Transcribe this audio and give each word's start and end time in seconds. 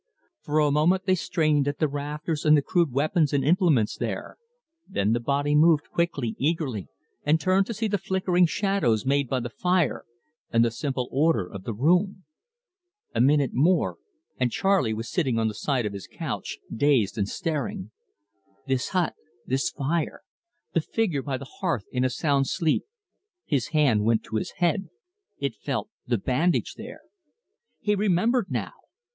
For 0.41 0.57
a 0.57 0.71
moment 0.71 1.05
they 1.05 1.13
strained 1.13 1.67
at 1.67 1.77
the 1.77 1.87
rafters 1.87 2.43
and 2.43 2.57
the 2.57 2.63
crude 2.63 2.91
weapons 2.91 3.33
and 3.33 3.45
implements 3.45 3.95
there, 3.97 4.37
then 4.89 5.13
the 5.13 5.19
body 5.19 5.53
moved, 5.53 5.91
quickly, 5.91 6.35
eagerly, 6.39 6.87
and 7.23 7.39
turned 7.39 7.67
to 7.67 7.73
see 7.75 7.87
the 7.87 7.99
flickering 7.99 8.47
shadows 8.47 9.05
made 9.05 9.29
by 9.29 9.39
the 9.39 9.51
fire 9.51 10.03
and 10.49 10.65
the 10.65 10.71
simple 10.71 11.07
order 11.11 11.45
of 11.45 11.65
the 11.65 11.73
room. 11.75 12.23
A 13.13 13.21
minute 13.21 13.51
more, 13.53 13.97
and 14.39 14.49
Charley 14.51 14.91
was 14.91 15.07
sitting 15.07 15.37
on 15.37 15.47
the 15.47 15.53
side 15.53 15.85
of 15.85 15.93
his 15.93 16.07
couch, 16.07 16.57
dazed 16.75 17.15
and 17.15 17.29
staring. 17.29 17.91
This 18.65 18.89
hut, 18.89 19.13
this 19.45 19.69
fire, 19.69 20.21
the 20.73 20.81
figure 20.81 21.21
by 21.21 21.37
the 21.37 21.51
hearth 21.59 21.85
in 21.91 22.03
a 22.03 22.09
sound 22.09 22.47
sleep 22.47 22.85
his 23.45 23.67
hand 23.67 24.03
went 24.03 24.23
to 24.23 24.37
his 24.37 24.53
head: 24.57 24.89
it 25.37 25.53
felt 25.57 25.89
the 26.07 26.17
bandage 26.17 26.73
there! 26.73 27.01
He 27.81 27.93
remembered 27.93 28.47
now! 28.49 28.71